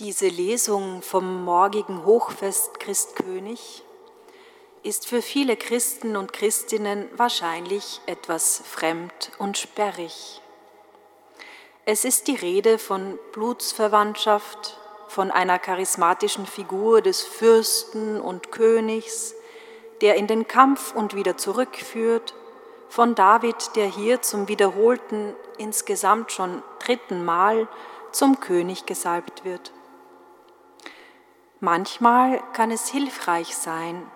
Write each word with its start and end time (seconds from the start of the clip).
Diese 0.00 0.26
Lesung 0.26 1.02
vom 1.02 1.44
morgigen 1.44 2.04
Hochfest 2.04 2.80
Christkönig 2.80 3.84
ist 4.82 5.06
für 5.06 5.22
viele 5.22 5.56
Christen 5.56 6.16
und 6.16 6.32
Christinnen 6.32 7.08
wahrscheinlich 7.16 8.00
etwas 8.06 8.60
fremd 8.66 9.30
und 9.38 9.56
sperrig. 9.56 10.42
Es 11.84 12.04
ist 12.04 12.26
die 12.26 12.34
Rede 12.34 12.80
von 12.80 13.20
Blutsverwandtschaft, 13.34 14.80
von 15.06 15.30
einer 15.30 15.60
charismatischen 15.60 16.46
Figur 16.46 17.00
des 17.00 17.22
Fürsten 17.22 18.20
und 18.20 18.50
Königs, 18.50 19.36
der 20.00 20.16
in 20.16 20.26
den 20.26 20.48
Kampf 20.48 20.92
und 20.92 21.14
wieder 21.14 21.36
zurückführt, 21.36 22.34
von 22.88 23.14
David, 23.14 23.76
der 23.76 23.86
hier 23.86 24.22
zum 24.22 24.48
wiederholten, 24.48 25.36
insgesamt 25.56 26.32
schon 26.32 26.64
dritten 26.80 27.24
Mal 27.24 27.68
zum 28.10 28.40
König 28.40 28.86
gesalbt 28.86 29.44
wird. 29.44 29.70
Manchmal 31.64 32.42
kann 32.52 32.70
es 32.70 32.88
hilfreich 32.88 33.56
sein, 33.56 34.06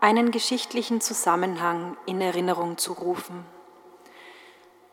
einen 0.00 0.32
geschichtlichen 0.32 1.00
Zusammenhang 1.00 1.96
in 2.06 2.20
Erinnerung 2.20 2.76
zu 2.76 2.92
rufen. 2.92 3.46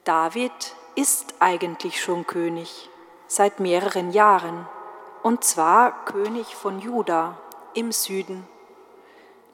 David 0.04 0.52
ist 0.94 1.34
eigentlich 1.40 2.00
schon 2.00 2.28
König 2.28 2.92
seit 3.26 3.60
mehreren 3.60 4.12
Jahren, 4.12 4.68
und 5.24 5.44
zwar 5.44 6.06
König 6.06 6.56
von 6.56 6.80
Juda 6.80 7.40
im 7.74 7.92
Süden, 7.92 8.48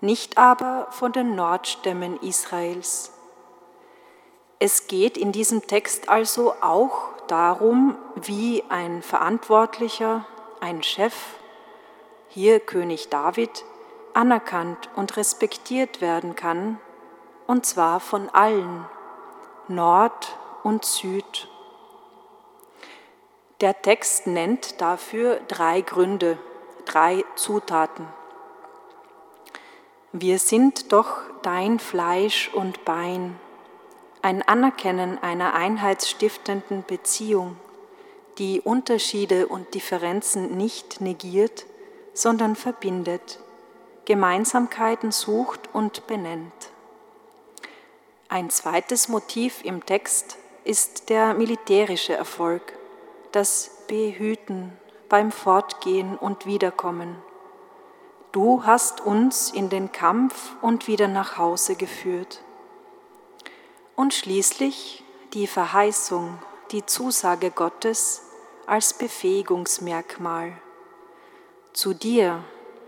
nicht 0.02 0.38
aber 0.38 0.88
von 0.90 1.14
den 1.14 1.36
Nordstämmen 1.36 2.20
Israels. 2.20 3.14
Es 4.60 4.88
geht 4.88 5.18
in 5.18 5.32
diesem 5.32 5.68
Text 5.68 6.10
also 6.10 6.54
auch 6.60 7.14
darum, 7.28 7.96
wie 8.16 8.62
ein 8.68 9.02
Verantwortlicher, 9.02 10.26
ein 10.60 10.84
Chef, 10.84 11.16
hier 12.34 12.62
König 12.62 13.10
David, 13.10 13.66
anerkannt 14.14 14.90
und 14.96 15.18
respektiert 15.18 16.00
werden 16.00 16.36
kann, 16.36 16.80
und 17.46 17.66
zwar 17.66 18.00
von 18.00 18.30
allen, 18.30 18.86
Nord 19.68 20.38
und 20.64 20.86
Süd. 20.86 21.50
Der 23.60 23.82
Text 23.82 24.28
nennt 24.28 24.80
dafür 24.80 25.42
drei 25.50 25.82
Gründe, 25.82 26.38
drei 26.86 27.26
Zutaten. 27.36 28.08
Wir 30.14 30.40
sind 30.40 30.94
doch 30.94 31.18
dein 31.42 31.80
Fleisch 31.80 32.50
und 32.54 32.86
Bein, 32.86 33.38
ein 34.22 34.42
Anerkennen 34.42 35.22
einer 35.22 35.54
einheitsstiftenden 35.54 36.86
Beziehung, 36.86 37.58
die 38.38 38.62
Unterschiede 38.62 39.48
und 39.48 39.74
Differenzen 39.74 40.56
nicht 40.56 41.02
negiert, 41.02 41.66
sondern 42.14 42.56
verbindet, 42.56 43.40
Gemeinsamkeiten 44.06 45.12
sucht 45.12 45.70
und 45.74 46.08
benennt. 46.08 46.72
Ein 48.30 48.50
zweites 48.50 49.10
Motiv 49.10 49.64
im 49.64 49.86
Text 49.86 50.38
ist 50.64 51.10
der 51.10 51.34
militärische 51.34 52.14
Erfolg, 52.14 52.74
das 53.32 53.72
Behüten 53.88 54.72
beim 55.10 55.32
Fortgehen 55.32 56.18
und 56.18 56.46
Wiederkommen. 56.46 57.18
Du 58.32 58.64
hast 58.66 59.02
uns 59.02 59.52
in 59.52 59.70
den 59.70 59.92
Kampf 59.92 60.56
und 60.62 60.88
wieder 60.88 61.10
nach 61.10 61.38
Hause 61.38 61.76
geführt. 61.76 62.42
Und 63.98 64.14
schließlich 64.14 65.04
die 65.34 65.48
Verheißung, 65.48 66.40
die 66.72 66.86
Zusage 66.86 67.52
Gottes 67.52 68.22
als 68.66 68.94
Befähigungsmerkmal. 68.94 70.54
Zu 71.74 71.94
dir 71.94 72.44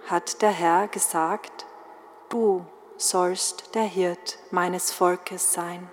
hat 0.08 0.42
der 0.42 0.50
Herr 0.50 0.90
gesagt, 0.90 1.66
du 2.28 2.66
sollst 2.98 3.76
der 3.76 3.84
Hirt 3.84 4.38
meines 4.52 4.92
Volkes 4.92 5.54
sein. 5.54 5.90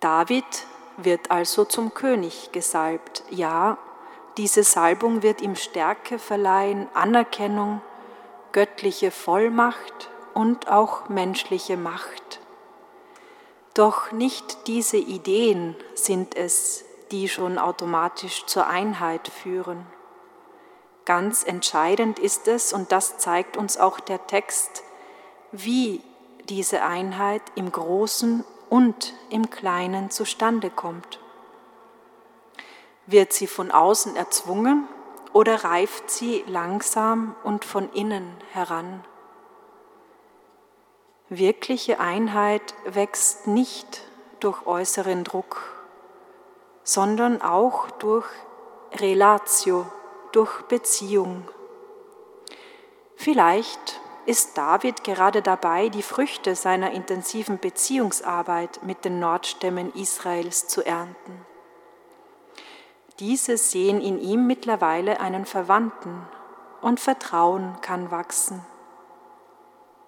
David 0.00 0.44
wird 0.98 1.30
also 1.30 1.64
zum 1.64 1.94
König 1.94 2.52
gesalbt. 2.52 3.24
Ja, 3.30 3.78
diese 4.36 4.64
Salbung 4.64 5.22
wird 5.22 5.40
ihm 5.40 5.56
Stärke 5.56 6.18
verleihen, 6.18 6.88
Anerkennung, 6.92 7.80
göttliche 8.52 9.10
Vollmacht 9.10 10.10
und 10.34 10.68
auch 10.68 11.08
menschliche 11.08 11.78
Macht. 11.78 12.40
Doch 13.72 14.12
nicht 14.12 14.66
diese 14.66 14.98
Ideen 14.98 15.74
sind 15.94 16.36
es, 16.36 16.84
die 17.10 17.30
schon 17.30 17.58
automatisch 17.58 18.44
zur 18.44 18.66
Einheit 18.66 19.28
führen. 19.28 19.86
Ganz 21.04 21.44
entscheidend 21.44 22.18
ist 22.18 22.46
es, 22.48 22.72
und 22.72 22.92
das 22.92 23.18
zeigt 23.18 23.56
uns 23.56 23.76
auch 23.78 23.98
der 23.98 24.26
Text, 24.26 24.84
wie 25.50 26.00
diese 26.48 26.82
Einheit 26.82 27.42
im 27.54 27.70
Großen 27.72 28.44
und 28.68 29.14
im 29.30 29.50
Kleinen 29.50 30.10
zustande 30.10 30.70
kommt. 30.70 31.18
Wird 33.06 33.32
sie 33.32 33.46
von 33.46 33.70
außen 33.70 34.16
erzwungen 34.16 34.86
oder 35.32 35.64
reift 35.64 36.10
sie 36.10 36.44
langsam 36.46 37.34
und 37.42 37.64
von 37.64 37.92
innen 37.92 38.36
heran? 38.52 39.04
Wirkliche 41.28 41.98
Einheit 41.98 42.74
wächst 42.84 43.46
nicht 43.46 44.02
durch 44.40 44.66
äußeren 44.66 45.24
Druck, 45.24 45.62
sondern 46.84 47.40
auch 47.40 47.90
durch 47.92 48.26
Relatio, 48.94 49.86
durch 50.32 50.62
Beziehung. 50.62 51.48
Vielleicht 53.16 54.00
ist 54.26 54.56
David 54.56 55.04
gerade 55.04 55.42
dabei, 55.42 55.88
die 55.88 56.02
Früchte 56.02 56.54
seiner 56.54 56.92
intensiven 56.92 57.58
Beziehungsarbeit 57.58 58.80
mit 58.82 59.04
den 59.04 59.18
Nordstämmen 59.18 59.92
Israels 59.94 60.68
zu 60.68 60.84
ernten. 60.84 61.46
Diese 63.18 63.56
sehen 63.56 64.00
in 64.00 64.18
ihm 64.18 64.46
mittlerweile 64.46 65.20
einen 65.20 65.44
Verwandten 65.44 66.26
und 66.80 66.98
Vertrauen 66.98 67.76
kann 67.80 68.10
wachsen. 68.10 68.64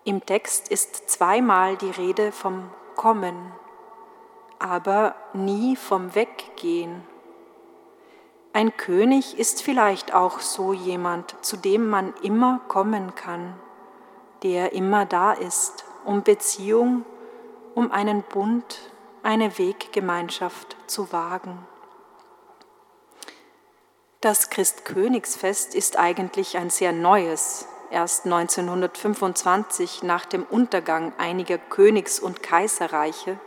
Im 0.04 0.24
Text 0.24 0.68
ist 0.68 1.08
zweimal 1.10 1.76
die 1.76 1.90
Rede 1.90 2.32
vom 2.32 2.70
Kommen, 2.94 3.52
aber 4.58 5.14
nie 5.32 5.76
vom 5.76 6.14
Weggehen 6.14 7.02
ein 8.54 8.76
König 8.76 9.36
ist 9.36 9.62
vielleicht 9.62 10.14
auch 10.14 10.38
so 10.38 10.72
jemand, 10.72 11.34
zu 11.44 11.56
dem 11.56 11.88
man 11.88 12.14
immer 12.22 12.60
kommen 12.68 13.16
kann, 13.16 13.58
der 14.44 14.72
immer 14.74 15.06
da 15.06 15.32
ist, 15.32 15.84
um 16.04 16.22
Beziehung, 16.22 17.04
um 17.74 17.90
einen 17.90 18.22
Bund, 18.22 18.92
eine 19.24 19.58
Weggemeinschaft 19.58 20.76
zu 20.86 21.12
wagen. 21.12 21.66
Das 24.20 24.50
Christkönigsfest 24.50 25.74
ist 25.74 25.98
eigentlich 25.98 26.56
ein 26.56 26.70
sehr 26.70 26.92
neues, 26.92 27.66
erst 27.90 28.24
1925 28.24 30.04
nach 30.04 30.26
dem 30.26 30.44
Untergang 30.44 31.12
einiger 31.18 31.58
Königs- 31.58 32.20
und 32.20 32.44
Kaiserreiche 32.44 33.40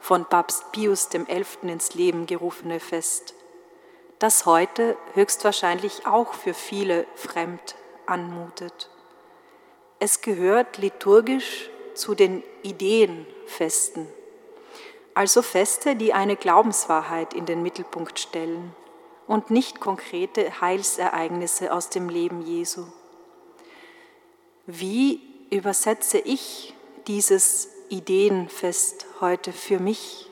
von 0.00 0.24
Papst 0.24 0.72
Pius 0.72 1.08
XI. 1.08 1.44
ins 1.62 1.94
Leben 1.94 2.26
gerufene 2.26 2.80
Fest 2.80 3.34
das 4.20 4.44
heute 4.44 4.96
höchstwahrscheinlich 5.14 6.06
auch 6.06 6.34
für 6.34 6.54
viele 6.54 7.06
fremd 7.16 7.74
anmutet. 8.06 8.90
Es 9.98 10.20
gehört 10.20 10.78
liturgisch 10.78 11.70
zu 11.94 12.14
den 12.14 12.44
Ideenfesten, 12.62 14.06
also 15.14 15.42
Feste, 15.42 15.96
die 15.96 16.12
eine 16.12 16.36
Glaubenswahrheit 16.36 17.34
in 17.34 17.46
den 17.46 17.62
Mittelpunkt 17.62 18.20
stellen 18.20 18.74
und 19.26 19.50
nicht 19.50 19.80
konkrete 19.80 20.60
Heilsereignisse 20.60 21.72
aus 21.72 21.88
dem 21.88 22.08
Leben 22.08 22.42
Jesu. 22.42 22.84
Wie 24.66 25.20
übersetze 25.50 26.18
ich 26.18 26.74
dieses 27.06 27.70
Ideenfest 27.88 29.06
heute 29.20 29.52
für 29.52 29.78
mich, 29.78 30.30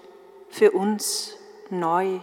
für 0.50 0.72
uns 0.72 1.36
neu? 1.70 2.20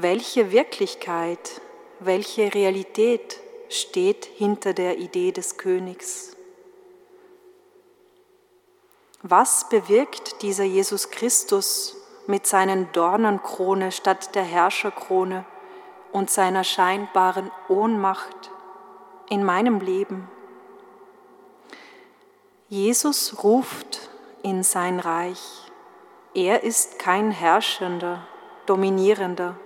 Welche 0.00 0.52
Wirklichkeit, 0.52 1.60
welche 1.98 2.54
Realität 2.54 3.40
steht 3.68 4.26
hinter 4.26 4.72
der 4.72 4.98
Idee 4.98 5.32
des 5.32 5.56
Königs? 5.56 6.36
Was 9.24 9.68
bewirkt 9.68 10.42
dieser 10.42 10.62
Jesus 10.62 11.10
Christus 11.10 11.96
mit 12.28 12.46
seinen 12.46 12.92
Dornenkrone 12.92 13.90
statt 13.90 14.36
der 14.36 14.44
Herrscherkrone 14.44 15.44
und 16.12 16.30
seiner 16.30 16.62
scheinbaren 16.62 17.50
Ohnmacht 17.68 18.52
in 19.28 19.42
meinem 19.42 19.80
Leben? 19.80 20.30
Jesus 22.68 23.42
ruft 23.42 24.10
in 24.44 24.62
sein 24.62 25.00
Reich. 25.00 25.42
Er 26.34 26.62
ist 26.62 27.00
kein 27.00 27.32
Herrschender, 27.32 28.28
Dominierender 28.66 29.56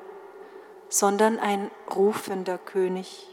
sondern 0.92 1.38
ein 1.38 1.70
rufender 1.96 2.58
König. 2.58 3.26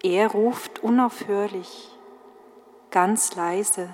Er 0.00 0.30
ruft 0.30 0.78
unaufhörlich, 0.78 1.90
ganz 2.92 3.34
leise. 3.34 3.88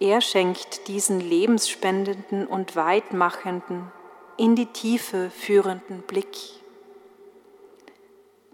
Er 0.00 0.22
schenkt 0.22 0.88
diesen 0.88 1.20
lebensspendenden 1.20 2.46
und 2.46 2.76
weitmachenden, 2.76 3.92
in 4.38 4.56
die 4.56 4.72
Tiefe 4.72 5.28
führenden 5.28 6.00
Blick. 6.00 6.34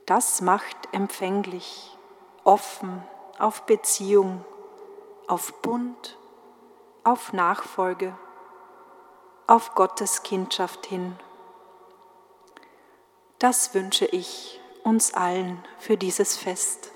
Das 0.04 0.40
macht 0.40 0.76
empfänglich, 0.90 1.96
offen 2.42 3.04
auf 3.38 3.66
Beziehung, 3.66 4.44
auf 5.28 5.62
Bund, 5.62 6.18
auf 7.04 7.32
Nachfolge, 7.32 8.18
auf 9.46 9.76
Gottes 9.76 10.24
Kindschaft 10.24 10.86
hin. 10.86 11.16
Das 13.38 13.72
wünsche 13.72 14.06
ich 14.06 14.58
uns 14.82 15.14
allen 15.14 15.64
für 15.78 15.96
dieses 15.96 16.36
Fest. 16.36 16.90